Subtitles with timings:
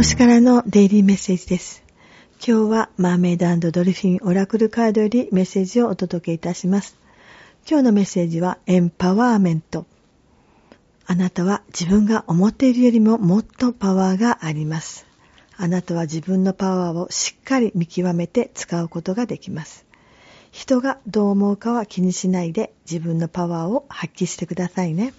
[0.00, 1.82] 星からのデイリーメッセージです。
[2.36, 6.96] 今日はマーメイドドルフィンオラクルカードよりメッセージをお届けいたします。
[7.68, 9.84] 今日のメッセージはエンパワーメント。
[11.04, 15.04] あなたは自分が思っているよりももっとパワーがあります。
[15.58, 19.84] あなたは自分のパワーをしっかり見極めて使うことができます。
[20.50, 25.12] 人がどう思うかは気にしないで自分のパワーを発揮してくださいね。